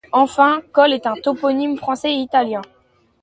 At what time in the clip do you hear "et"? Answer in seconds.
2.09-2.15